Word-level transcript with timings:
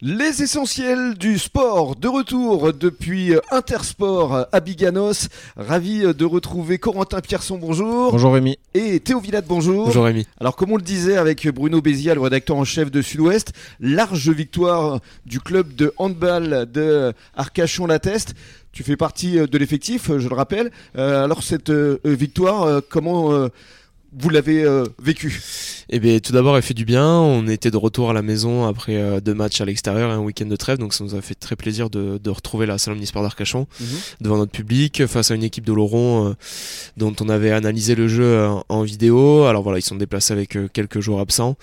Les 0.00 0.44
essentiels 0.44 1.14
du 1.14 1.38
sport 1.40 1.96
de 1.96 2.06
retour 2.06 2.72
depuis 2.72 3.32
Intersport 3.50 4.46
à 4.52 4.60
Biganos. 4.60 5.26
Ravi 5.56 6.14
de 6.14 6.24
retrouver 6.24 6.78
Corentin 6.78 7.20
Pierson, 7.20 7.58
bonjour. 7.58 8.12
Bonjour 8.12 8.32
Rémi. 8.32 8.60
Et 8.74 9.00
Théo 9.00 9.18
Villade, 9.18 9.46
bonjour. 9.48 9.86
Bonjour 9.86 10.04
Rémi. 10.04 10.24
Alors 10.40 10.54
comme 10.54 10.70
on 10.70 10.76
le 10.76 10.82
disait 10.82 11.16
avec 11.16 11.48
Bruno 11.48 11.80
Bézia, 11.80 12.14
le 12.14 12.20
rédacteur 12.20 12.56
en 12.56 12.64
chef 12.64 12.92
de 12.92 13.02
Sud-Ouest, 13.02 13.52
large 13.80 14.28
victoire 14.28 15.00
du 15.26 15.40
club 15.40 15.74
de 15.74 15.92
handball 15.96 16.70
de 16.70 17.12
Arcachon-la-Teste. 17.34 18.36
Tu 18.70 18.84
fais 18.84 18.96
partie 18.96 19.32
de 19.32 19.58
l'effectif, 19.58 20.12
je 20.16 20.28
le 20.28 20.34
rappelle. 20.36 20.70
Euh, 20.96 21.24
alors 21.24 21.42
cette 21.42 21.70
euh, 21.70 21.98
victoire, 22.04 22.62
euh, 22.62 22.80
comment 22.88 23.48
vous 24.16 24.30
l'avez 24.30 24.62
euh, 24.64 24.84
vécu 25.02 25.40
Eh 25.90 25.98
bien, 26.00 26.18
tout 26.18 26.32
d'abord, 26.32 26.56
elle 26.56 26.62
fait 26.62 26.74
du 26.74 26.84
bien. 26.84 27.06
On 27.06 27.46
était 27.48 27.70
de 27.70 27.76
retour 27.76 28.10
à 28.10 28.12
la 28.12 28.22
maison 28.22 28.64
après 28.66 28.96
euh, 28.96 29.20
deux 29.20 29.34
matchs 29.34 29.60
à 29.60 29.64
l'extérieur 29.64 30.10
et 30.10 30.14
un 30.14 30.18
week-end 30.20 30.46
de 30.46 30.56
trêve, 30.56 30.78
donc 30.78 30.94
ça 30.94 31.04
nous 31.04 31.14
a 31.14 31.20
fait 31.20 31.34
très 31.34 31.56
plaisir 31.56 31.90
de, 31.90 32.18
de 32.22 32.30
retrouver 32.30 32.66
la 32.66 32.78
salle 32.78 32.94
omnisport 32.94 33.22
d'Arcachon 33.22 33.66
Mhm. 33.80 33.86
devant 34.22 34.36
notre 34.38 34.52
public 34.52 35.06
face 35.06 35.30
à 35.30 35.34
une 35.34 35.42
équipe 35.42 35.64
de 35.66 35.72
Laurent 35.72 36.28
euh, 36.28 36.32
dont 36.96 37.14
on 37.20 37.28
avait 37.28 37.50
analysé 37.52 37.94
le 37.94 38.08
jeu 38.08 38.46
en 38.68 38.82
vidéo. 38.82 39.44
Alors 39.44 39.62
voilà, 39.62 39.78
ils 39.78 39.82
sont 39.82 39.96
déplacés 39.96 40.32
avec 40.32 40.56
quelques 40.72 41.00
jours 41.00 41.20
absents, 41.20 41.56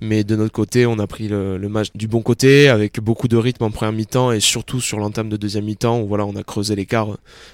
mais 0.00 0.24
de 0.24 0.36
notre 0.36 0.52
côté, 0.52 0.86
on 0.86 0.98
a 0.98 1.06
pris 1.06 1.28
le, 1.28 1.58
le 1.58 1.68
match 1.68 1.88
du 1.94 2.08
bon 2.08 2.22
côté 2.22 2.68
avec 2.68 3.00
beaucoup 3.00 3.28
de 3.28 3.36
rythme 3.36 3.64
en 3.64 3.70
première 3.70 3.92
mi-temps 3.92 4.32
et 4.32 4.40
surtout 4.40 4.80
sur 4.80 4.98
l'entame 4.98 5.28
de 5.28 5.36
deuxième 5.36 5.64
mi-temps 5.64 6.00
où 6.00 6.06
voilà, 6.08 6.24
on 6.26 6.34
a 6.36 6.42
creusé 6.42 6.74
l'écart 6.76 7.08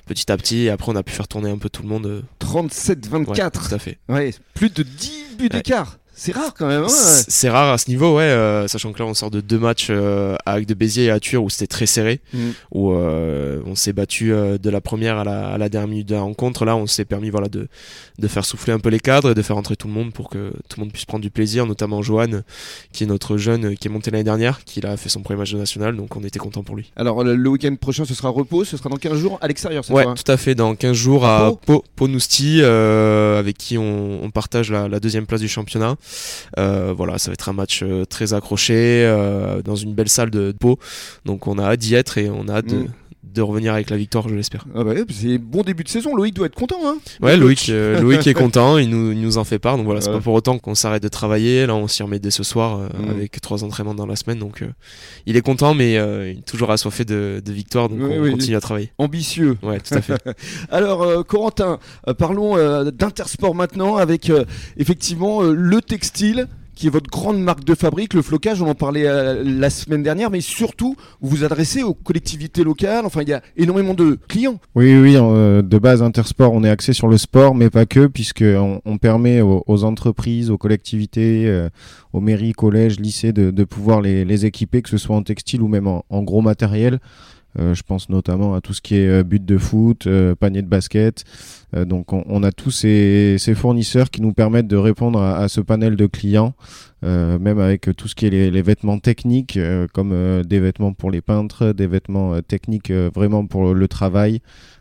petit 0.07 0.31
à 0.31 0.37
petit 0.37 0.65
et 0.65 0.71
après 0.71 0.93
on 0.93 0.97
a 0.97 1.03
pu 1.03 1.13
faire 1.13 1.29
tourner 1.29 1.51
un 1.51 1.59
peu 1.59 1.69
tout 1.69 1.83
le 1.83 1.89
monde. 1.89 2.07
euh, 2.07 2.21
37-24. 2.41 3.29
ouais, 3.29 3.51
tout 3.51 3.75
à 3.75 3.79
fait. 3.79 3.99
Ouais, 4.09 4.33
plus 4.55 4.71
de 4.71 4.83
10 4.83 5.37
buts 5.39 5.49
d'écart. 5.49 5.99
C'est 6.19 6.33
rare 6.33 6.55
quand 6.57 6.67
même. 6.67 6.83
hein. 6.85 6.89
C'est 6.89 7.31
c'est 7.31 7.49
rare 7.51 7.73
à 7.73 7.79
ce 7.79 7.91
niveau, 7.91 8.17
ouais, 8.17 8.23
euh, 8.23 8.67
sachant 8.69 8.93
que 8.93 8.99
là 8.99 9.05
on 9.05 9.13
sort 9.15 9.31
de 9.31 9.41
deux 9.43 9.59
matchs 9.59 9.89
euh, 9.91 10.35
avec 10.47 10.67
de 10.67 10.73
Béziers 10.75 11.05
et 11.05 11.11
à 11.11 11.21
Tuur 11.21 11.45
où 11.45 11.51
c'était 11.51 11.67
très 11.67 11.85
serré, 11.87 12.21
Mm. 12.33 12.39
où 12.73 12.93
euh, 12.93 13.61
on 13.67 13.75
s'est 13.75 13.93
battu 13.93 14.33
euh, 14.33 14.57
de 14.57 14.71
la 14.71 14.81
première 14.81 15.19
à 15.19 15.25
la, 15.25 15.49
à 15.49 15.59
la 15.59 15.69
dernière 15.69 15.89
minute 15.89 16.09
de 16.09 16.15
la 16.15 16.23
rencontre. 16.23 16.65
Là 16.65 16.75
on 16.75 16.87
s'est 16.87 17.05
permis 17.05 17.29
voilà, 17.31 17.49
de, 17.49 17.69
de 18.19 18.29
faire 18.29 18.45
souffler 18.47 18.73
un 18.73 18.79
peu 18.79 18.89
les 18.89 18.99
cadres 19.01 19.31
et 19.33 19.35
de 19.35 19.43
faire 19.43 19.57
entrer 19.59 19.77
tout 19.77 19.89
le 19.89 19.93
monde 19.93 20.13
pour 20.13 20.31
que 20.31 20.53
tout 20.69 20.79
le 20.79 20.85
monde 20.85 20.93
puisse 20.93 21.05
prendre 21.05 21.23
du 21.23 21.31
plaisir, 21.31 21.67
notamment 21.67 22.01
Johan, 22.03 22.41
qui 22.93 23.05
est 23.05 23.07
notre 23.07 23.37
jeune 23.37 23.77
qui 23.77 23.89
est 23.89 23.91
monté 23.91 24.11
l'année 24.11 24.25
dernière, 24.25 24.65
qui 24.65 24.85
a 24.87 24.97
fait 24.97 25.11
son 25.11 25.21
premier 25.21 25.39
match 25.41 25.53
de 25.53 25.59
national, 25.59 25.97
donc 25.97 26.17
on 26.17 26.25
était 26.25 26.39
content 26.39 26.63
pour 26.63 26.77
lui. 26.77 26.93
Alors 26.97 27.23
le, 27.23 27.49
week-end 27.49 27.75
prochain, 27.77 28.05
ce 28.07 28.15
sera 28.15 28.31
repos. 28.31 28.65
Ce 28.65 28.77
sera 28.79 28.89
dans 28.89 28.97
15 28.97 29.19
jours 29.19 29.39
à 29.43 29.49
l'extérieur. 29.49 29.85
cette 29.85 29.95
Ouais, 29.95 30.03
fois, 30.05 30.13
hein. 30.13 30.15
tout 30.25 30.33
à 30.33 30.37
fait. 30.39 30.55
Dans 30.55 30.75
15 30.75 30.93
jours 30.97 31.25
À 31.27 31.47
à 31.49 31.53
euh, 32.63 33.39
avec 33.39 33.59
qui 33.59 33.77
on, 33.79 34.23
on 34.25 34.31
partage 34.31 34.71
la, 34.71 34.89
la 34.89 35.01
deuxième 35.01 35.27
place 35.27 35.41
du 35.41 35.49
championnat. 35.49 35.97
Euh, 36.59 36.93
voilà, 36.97 37.19
ça 37.19 37.31
va 37.31 37.35
être 37.35 37.49
un 37.49 37.53
match 37.53 37.83
euh, 37.83 38.05
très 38.05 38.35
accroché 38.35 39.05
euh, 39.05 39.63
dans 39.63 39.77
une 39.77 39.95
belle 39.95 40.09
salle 40.09 40.31
de 40.31 40.53
Pau. 40.53 40.79
Donc 41.25 41.47
on 41.47 41.59
a 41.59 41.65
hâte 41.65 41.81
d'y 41.81 41.95
être 41.95 42.19
et 42.19 42.31
on 42.31 42.49
a 42.49 42.57
hâte 42.57 42.67
de, 42.67 42.77
Mm. 42.77 42.89
De 43.35 43.43
revenir 43.43 43.75
avec 43.75 43.91
la 43.91 43.97
victoire, 43.97 44.29
je 44.29 44.35
l'espère. 44.35 44.65
Ah 44.75 44.83
bah 44.85 44.93
c'est 45.11 45.39
bon 45.39 45.63
début 45.63 45.85
de 45.85 45.89
saison. 45.89 46.15
Loïc 46.17 46.35
doit 46.35 46.47
être 46.47 46.55
content. 46.55 46.79
Hein 46.85 46.97
Ouais, 47.21 47.37
Loïc, 47.37 47.59
coach. 47.59 47.67
euh, 47.71 48.01
Loïc 48.01 48.27
est 48.27 48.35
content, 48.45 48.79
il 48.79 48.89
nous, 48.89 49.13
il 49.13 49.21
nous 49.21 49.37
en 49.39 49.45
fait 49.45 49.59
part. 49.59 49.77
Donc 49.77 49.85
voilà, 49.85 50.01
c'est 50.01 50.09
Ouais. 50.09 50.15
pas 50.17 50.21
pour 50.23 50.35
autant 50.35 50.59
qu'on 50.59 50.75
s'arrête 50.75 51.03
de 51.03 51.09
travailler. 51.09 51.67
Là, 51.67 51.75
on 51.75 51.87
s'y 51.89 52.03
remet 52.03 52.19
dès 52.19 52.31
ce 52.31 52.43
soir 52.43 52.79
euh, 52.79 52.89
Mm. 52.99 53.11
avec 53.11 53.41
trois 53.41 53.63
entraînements 53.65 53.95
dans 53.95 54.07
la 54.07 54.17
semaine. 54.17 54.39
Donc 54.39 54.63
euh, 54.63 54.69
il 55.27 55.37
est 55.37 55.43
content, 55.43 55.75
mais 55.75 55.93
il 55.95 56.39
est 56.39 56.47
toujours 56.47 56.71
assoiffé 56.71 57.05
de, 57.05 57.43
de 57.45 57.53
victoire. 57.53 57.89
Donc 57.89 57.99
Oui, 58.01 58.09
on 58.19 58.23
oui. 58.23 58.31
continue 58.31 58.57
à 58.57 58.61
travailler. 58.61 58.93
Ambitieux. 58.99 59.57
Ouais, 59.63 59.81
tout 59.81 59.95
à 59.95 60.01
fait. 60.01 60.15
Alors, 60.71 61.27
Corentin, 61.27 61.79
parlons 62.19 62.57
d'Intersport 62.91 63.55
maintenant 63.55 63.97
avec 63.97 64.31
effectivement 64.77 65.43
le 65.43 65.81
textile 65.83 66.49
qui 66.77 66.87
est 66.87 66.91
votre 66.91 67.11
grande 67.11 67.41
marque 67.41 67.65
de 67.65 67.75
fabrique, 67.75 68.15
le 68.15 68.23
flocage, 68.23 68.63
on 68.63 68.69
en 68.69 68.75
parlait 68.75 69.07
euh, 69.07 69.43
la 69.43 69.71
semaine 69.71 70.03
dernière, 70.03 70.31
mais 70.31 70.43
surtout, 70.43 70.95
vous 71.23 71.39
vous 71.39 71.45
adressez 71.45 71.83
aux 71.83 71.95
collectivités 71.95 72.63
locales, 72.63 73.07
enfin, 73.07 73.23
il 73.23 73.29
y 73.31 73.33
a 73.33 73.43
énormément 73.57 73.95
de 73.95 74.19
clients. 74.29 74.61
Oui, 74.75 74.95
oui, 74.97 75.17
euh, 75.17 75.63
de 75.63 75.79
base, 75.79 76.03
Intersport, 76.03 76.53
on 76.53 76.63
est 76.63 76.71
axé 76.71 76.93
sur 76.93 77.09
le 77.09 77.17
sport, 77.17 77.55
mais 77.55 77.71
pas 77.71 77.87
que, 77.87 78.07
puisqu'on 78.07 78.83
on 78.85 78.99
permet 78.99 79.41
aux, 79.41 79.85
entreprises, 79.85 80.51
aux 80.51 80.59
collectivités, 80.59 81.47
euh, 81.49 81.71
aux 82.13 82.21
mairies, 82.21 82.53
collèges, 82.53 83.01
lycées 83.01 83.33
de, 83.33 83.65
pouvoir 83.65 84.03
les, 84.03 84.45
équiper, 84.45 84.83
que 84.83 84.91
ce 84.91 84.99
soit 84.99 85.17
en 85.17 85.23
textile 85.23 85.63
ou 85.63 85.69
même 85.69 85.87
en 85.89 86.23
gros 86.23 86.43
matériel. 86.43 87.01
Euh, 87.59 87.75
je 87.75 87.83
pense 87.83 88.09
notamment 88.09 88.55
à 88.55 88.61
tout 88.61 88.75
ce 88.75 88.83
qui 88.83 88.97
est 88.97 89.09
euh, 89.09 89.23
but 89.23 89.45
de 89.45 89.59
foot, 89.59 90.07
euh, 90.07 90.35
panier 90.35 90.63
de 90.63 90.69
basket. 90.69 91.25
Donc 91.75 92.13
on, 92.15 92.43
a 92.43 92.53
tous 92.53 92.71
ces, 92.71 93.37
fournisseurs 93.55 94.09
qui 94.09 94.23
nous 94.23 94.33
permettent 94.33 94.69
de 94.69 94.77
répondre 94.77 95.21
à, 95.21 95.47
ce 95.49 95.61
panel 95.61 95.97
de 95.97 96.07
clients, 96.07 96.55
même 97.03 97.59
avec 97.59 97.91
tout 97.97 98.09
ce 98.09 98.15
qui 98.15 98.27
est 98.27 98.31
les, 98.31 98.51
les 98.51 98.63
vêtements 98.63 98.99
techniques, 98.99 99.57
euh, 99.57 99.87
comme 99.93 100.11
euh, 100.13 100.43
des 100.43 100.61
vêtements 100.61 100.93
pour 100.93 101.11
les 101.11 101.21
peintres, 101.21 101.73
des 101.73 101.87
vêtements 101.87 102.35
euh, 102.35 102.41
techniques 102.41 102.91
euh, 102.91 103.11
vraiment 103.15 103.47
pour 103.47 103.75
le 103.75 103.89
travail. 103.89 104.41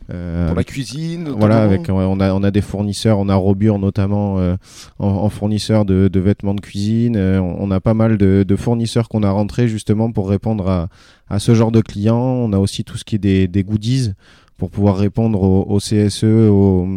euh, 0.10 0.48
Pour 0.48 0.56
la 0.56 0.64
cuisine, 0.64 1.30
voilà, 1.30 1.62
avec, 1.64 1.90
on, 1.90 2.20
a, 2.20 2.34
on 2.34 2.44
a 2.44 2.52
des 2.52 2.62
fournisseurs, 2.62 3.20
on 3.20 3.28
a 3.30 3.36
Robur 3.36 3.80
notamment 3.80 4.40
euh, 4.40 4.56
en, 5.00 5.08
en 5.08 5.30
fournisseur 5.30 5.84
de, 5.86 6.08
de 6.08 6.20
vêtements 6.20 6.54
de 6.56 6.62
cuisine. 6.62 7.16
euh, 7.18 7.40
on, 7.42 7.70
a 7.72 7.80
pas 7.80 7.94
mal 7.94 8.18
de, 8.18 8.44
de 8.48 8.56
fournisseurs 8.56 9.10
qu'on 9.10 9.24
a 9.24 9.32
rentrés 9.32 9.68
justement 9.68 10.12
pour 10.12 10.30
répondre 10.30 10.70
à, 10.70 10.88
à 11.30 11.40
ce 11.40 11.54
genre 11.54 11.72
de 11.72 11.82
clients. 11.82 12.16
On 12.18 12.54
a 12.54 12.58
aussi 12.60 12.84
tout 12.84 12.98
ce 12.98 13.04
qui 13.04 13.16
est 13.16 13.20
des, 13.20 13.48
des 13.48 13.64
goodies 13.64 14.12
pour 14.58 14.70
pouvoir 14.70 14.96
répondre 14.98 15.42
au, 15.42 15.64
au 15.64 15.80
CSE, 15.80 16.24
au, 16.24 16.88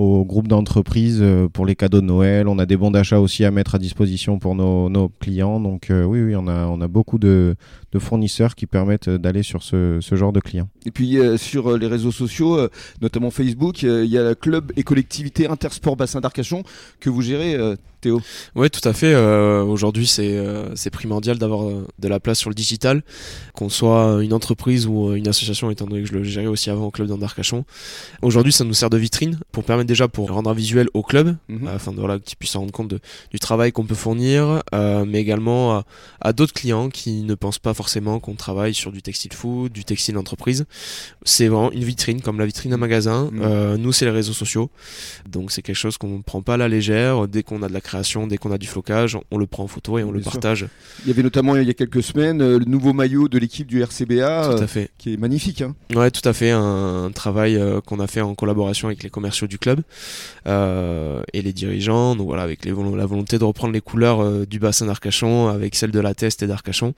au 0.00 0.24
groupe 0.24 0.48
d'entreprises 0.48 1.18
euh, 1.20 1.46
pour 1.46 1.66
les 1.66 1.76
cadeaux 1.76 2.00
de 2.00 2.06
Noël. 2.06 2.48
On 2.48 2.58
a 2.58 2.64
des 2.64 2.78
bons 2.78 2.90
d'achat 2.90 3.20
aussi 3.20 3.44
à 3.44 3.50
mettre 3.50 3.74
à 3.74 3.78
disposition 3.78 4.38
pour 4.38 4.54
nos, 4.54 5.10
clients. 5.20 5.60
Donc 5.60 5.90
euh, 5.90 6.04
oui, 6.04 6.22
oui, 6.22 6.34
on 6.36 6.46
a 6.48 6.88
beaucoup 6.88 7.18
de, 7.18 7.54
de 7.92 7.98
fournisseurs 7.98 8.54
qui 8.54 8.66
permettent 8.66 9.08
d'aller 9.10 9.42
sur 9.42 9.62
ce, 9.62 9.98
ce 10.00 10.14
genre 10.14 10.32
de 10.32 10.40
clients. 10.40 10.68
Et 10.86 10.90
puis 10.90 11.18
euh, 11.18 11.36
sur 11.36 11.72
euh, 11.72 11.78
les 11.78 11.86
réseaux 11.86 12.12
sociaux, 12.12 12.56
euh, 12.58 12.68
notamment 13.00 13.30
Facebook, 13.30 13.84
euh, 13.84 14.04
il 14.04 14.10
y 14.10 14.18
a 14.18 14.22
le 14.22 14.34
club 14.34 14.72
et 14.76 14.82
collectivité 14.82 15.48
Intersport 15.48 15.96
Bassin 15.96 16.20
d'Arcachon 16.20 16.62
que 17.00 17.10
vous 17.10 17.22
gérez, 17.22 17.54
euh, 17.54 17.76
Théo. 18.00 18.22
Ouais, 18.54 18.70
tout 18.70 18.86
à 18.88 18.94
fait. 18.94 19.12
Euh, 19.12 19.62
Aujourd'hui, 19.62 20.06
c'est 20.06 20.38
euh, 20.38 20.74
c'est 20.74 20.88
primordial 20.88 21.36
d'avoir 21.36 21.68
euh, 21.68 21.86
de 21.98 22.08
la 22.08 22.18
place 22.18 22.38
sur 22.38 22.48
le 22.48 22.54
digital, 22.54 23.02
qu'on 23.52 23.68
soit 23.68 24.20
une 24.22 24.32
entreprise 24.32 24.86
ou 24.86 25.10
euh, 25.10 25.14
une 25.16 25.28
association, 25.28 25.70
étant 25.70 25.86
donné 25.86 26.02
que 26.02 26.08
je 26.08 26.14
le 26.14 26.24
gérais 26.24 26.46
aussi 26.46 26.70
avant 26.70 26.86
au 26.86 26.90
club 26.90 27.08
d'Arcachon. 27.18 27.66
Aujourd'hui, 28.22 28.52
ça 28.54 28.64
nous 28.64 28.72
sert 28.72 28.88
de 28.88 28.96
vitrine 28.96 29.38
pour 29.52 29.64
permettre 29.64 29.86
déjà 29.88 30.08
pour 30.08 30.30
rendre 30.30 30.48
un 30.48 30.54
visuel 30.54 30.88
au 30.94 31.02
club, 31.02 31.36
Mhm. 31.50 31.68
afin 31.68 31.92
de 31.92 31.98
voilà 31.98 32.18
qu'ils 32.18 32.36
puissent 32.38 32.52
se 32.52 32.58
rendre 32.58 32.72
compte 32.72 32.88
de- 32.88 33.00
du 33.32 33.38
travail 33.38 33.70
qu'on 33.70 33.84
peut 33.84 33.94
fournir, 33.94 34.62
euh, 34.74 35.04
mais 35.06 35.20
également 35.20 35.72
à, 35.74 35.84
à 36.22 36.32
d'autres 36.32 36.54
clients 36.54 36.88
qui 36.88 37.22
ne 37.22 37.34
pensent 37.34 37.58
pas 37.58 37.74
forcément 37.80 38.20
qu'on 38.20 38.34
travaille 38.34 38.74
sur 38.74 38.92
du 38.92 39.00
textile 39.00 39.32
food, 39.32 39.72
du 39.72 39.84
textile 39.84 40.18
entreprise. 40.18 40.66
C'est 41.24 41.48
vraiment 41.48 41.72
une 41.72 41.84
vitrine, 41.84 42.20
comme 42.20 42.38
la 42.38 42.44
vitrine 42.46 42.72
d'un 42.72 42.76
magasin. 42.76 43.30
Mhm. 43.32 43.40
Euh, 43.42 43.76
nous, 43.78 43.92
c'est 43.92 44.04
les 44.04 44.10
réseaux 44.10 44.34
sociaux, 44.34 44.68
donc 45.28 45.50
c'est 45.50 45.62
quelque 45.62 45.76
chose 45.84 45.96
qu'on 45.96 46.18
ne 46.18 46.22
prend 46.22 46.42
pas 46.42 46.54
à 46.54 46.56
la 46.58 46.68
légère. 46.68 47.26
Dès 47.26 47.42
qu'on 47.42 47.62
a 47.62 47.68
de 47.68 47.72
la 47.72 47.80
création, 47.80 48.26
dès 48.26 48.36
qu'on 48.36 48.52
a 48.52 48.58
du 48.58 48.66
flocage, 48.66 49.16
on 49.30 49.38
le 49.38 49.46
prend 49.46 49.64
en 49.64 49.68
photo 49.68 49.98
et 49.98 50.04
on 50.04 50.10
le 50.12 50.20
Bien 50.20 50.30
sûr. 50.30 50.32
partage. 50.40 50.66
Il 51.04 51.08
y 51.08 51.10
avait 51.10 51.22
notamment 51.22 51.56
il 51.56 51.66
y 51.66 51.70
a 51.70 51.74
quelques 51.74 52.02
semaines 52.02 52.42
euh, 52.42 52.58
le 52.58 52.66
nouveau 52.66 52.92
maillot 52.92 53.28
de 53.28 53.38
l'équipe 53.38 53.66
du 53.66 53.82
RCBA 53.82 54.44
Tout 54.44 54.60
euh, 54.60 54.64
à 54.64 54.66
fait. 54.66 54.90
qui 54.98 55.14
est 55.14 55.16
magnifique. 55.16 55.62
Hein. 55.62 55.74
Ouais, 55.94 56.10
tout 56.10 56.26
à 56.28 56.32
fait. 56.34 56.50
Un, 56.50 57.04
un 57.06 57.10
travail 57.12 57.56
euh, 57.56 57.80
qu'on 57.80 58.00
a 58.00 58.06
fait 58.06 58.20
en 58.20 58.34
collaboration 58.34 58.88
avec 58.88 59.02
les 59.02 59.10
commerciaux 59.10 59.46
du 59.46 59.58
club 59.58 59.80
euh, 60.46 61.22
et 61.32 61.42
les 61.42 61.52
dirigeants. 61.52 62.16
Donc 62.16 62.26
voilà, 62.26 62.42
avec 62.42 62.64
les, 62.64 62.72
la 62.72 63.06
volonté 63.06 63.38
de 63.38 63.44
reprendre 63.44 63.72
les 63.72 63.80
couleurs 63.80 64.20
euh, 64.22 64.44
du 64.46 64.58
bassin 64.58 64.86
d'Arcachon 64.86 65.48
avec 65.48 65.74
celles 65.74 65.90
de 65.92 66.00
la 66.00 66.14
Teste 66.14 66.42
et 66.42 66.46
d'Arcachon. 66.46 66.94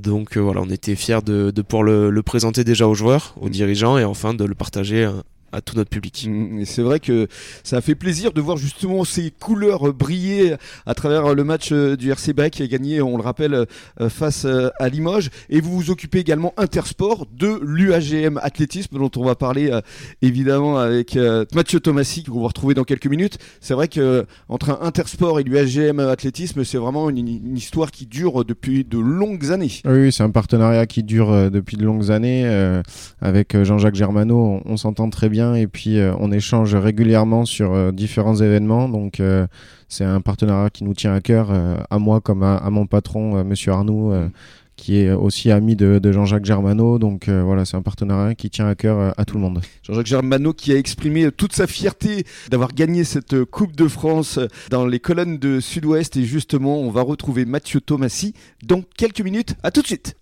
Donc 0.00 0.36
euh, 0.36 0.40
voilà, 0.40 0.60
on 0.62 0.70
était 0.70 0.94
fiers 0.96 1.22
de, 1.24 1.50
de 1.50 1.62
pouvoir 1.62 1.82
le, 1.82 2.10
le 2.10 2.22
présenter 2.22 2.64
déjà 2.64 2.88
aux 2.88 2.94
joueurs, 2.94 3.34
aux 3.40 3.48
dirigeants 3.48 3.98
et 3.98 4.04
enfin 4.04 4.34
de 4.34 4.44
le 4.44 4.54
partager 4.54 5.08
à, 5.52 5.60
tout 5.60 5.76
notre 5.76 5.90
public. 5.90 6.28
C'est 6.64 6.82
vrai 6.82 7.00
que 7.00 7.28
ça 7.64 7.78
a 7.78 7.80
fait 7.80 7.94
plaisir 7.94 8.32
de 8.32 8.40
voir 8.40 8.56
justement 8.56 9.04
ces 9.04 9.30
couleurs 9.30 9.92
briller 9.92 10.56
à 10.86 10.94
travers 10.94 11.34
le 11.34 11.44
match 11.44 11.70
euh, 11.72 11.96
du 11.96 12.10
RCBA 12.10 12.50
qui 12.50 12.62
a 12.62 12.66
gagné, 12.66 13.02
on 13.02 13.16
le 13.16 13.22
rappelle, 13.22 13.54
euh, 13.54 14.08
face 14.08 14.44
euh, 14.44 14.68
à 14.78 14.88
Limoges. 14.88 15.30
Et 15.48 15.60
vous 15.60 15.72
vous 15.72 15.90
occupez 15.90 16.18
également 16.18 16.54
Intersport 16.56 17.26
de 17.36 17.60
l'UAGM 17.62 18.38
Athlétisme 18.42 18.98
dont 18.98 19.10
on 19.16 19.24
va 19.24 19.34
parler 19.34 19.70
évidemment 20.22 20.78
avec 20.78 21.16
Mathieu 21.54 21.80
Tomassi 21.80 22.24
qu'on 22.24 22.40
va 22.40 22.48
retrouver 22.48 22.74
dans 22.74 22.84
quelques 22.84 23.06
minutes. 23.06 23.38
C'est 23.60 23.74
vrai 23.74 23.88
que 23.88 24.26
entre 24.48 24.78
Intersport 24.82 25.40
et 25.40 25.42
l'UAGM 25.42 26.00
Athlétisme, 26.00 26.64
c'est 26.64 26.78
vraiment 26.78 27.10
une, 27.10 27.18
une 27.18 27.56
histoire 27.56 27.90
qui 27.90 28.06
dure 28.06 28.44
depuis 28.44 28.84
de 28.84 28.98
longues 28.98 29.50
années. 29.50 29.70
Oui, 29.84 30.12
c'est 30.12 30.22
un 30.22 30.30
partenariat 30.30 30.86
qui 30.86 31.02
dure 31.02 31.50
depuis 31.50 31.76
de 31.76 31.84
longues 31.84 32.10
années. 32.10 32.46
avec 33.20 33.62
Jean-Jacques 33.62 33.94
Germano, 33.94 34.60
on 34.64 34.76
s'entend 34.76 35.08
très 35.10 35.28
bien 35.28 35.39
et 35.40 35.66
puis 35.66 35.98
euh, 35.98 36.14
on 36.18 36.32
échange 36.32 36.74
régulièrement 36.74 37.44
sur 37.44 37.72
euh, 37.72 37.92
différents 37.92 38.36
événements. 38.36 38.88
Donc 38.88 39.20
euh, 39.20 39.46
c'est 39.88 40.04
un 40.04 40.20
partenariat 40.20 40.70
qui 40.70 40.84
nous 40.84 40.94
tient 40.94 41.14
à 41.14 41.20
cœur, 41.20 41.50
à 41.90 41.98
moi 41.98 42.20
comme 42.20 42.42
à, 42.42 42.70
mon 42.70 42.86
patron, 42.86 43.42
Monsieur 43.42 43.72
Arnoux, 43.72 44.12
qui 44.76 44.98
est 44.98 45.10
aussi 45.10 45.50
ami 45.50 45.74
de, 45.74 46.00
Jean-Jacques 46.12 46.44
Germano. 46.44 47.00
Donc 47.00 47.28
voilà, 47.28 47.64
c'est 47.64 47.76
un 47.76 47.82
partenariat 47.82 48.36
qui 48.36 48.50
tient 48.50 48.68
à 48.68 48.76
cœur 48.76 49.12
à 49.16 49.24
tout 49.24 49.34
le 49.34 49.40
monde. 49.40 49.60
Jean-Jacques 49.82 50.06
Germano 50.06 50.52
qui 50.52 50.72
a 50.72 50.76
exprimé 50.76 51.32
toute 51.32 51.54
sa 51.54 51.66
fierté 51.66 52.24
d'avoir 52.52 52.72
gagné 52.72 53.02
cette 53.02 53.44
Coupe 53.44 53.74
de 53.74 53.88
France 53.88 54.38
dans 54.70 54.86
les 54.86 55.00
colonnes 55.00 55.38
de 55.38 55.58
Sud-Ouest. 55.58 56.16
Et 56.16 56.22
justement, 56.22 56.78
on 56.78 56.90
va 56.92 57.02
retrouver 57.02 57.44
Mathieu 57.44 57.80
Thomasy 57.80 58.32
dans 58.62 58.82
quelques 58.96 59.22
minutes. 59.22 59.56
À 59.64 59.72
tout 59.72 59.82
de 59.82 59.88
suite. 59.88 60.19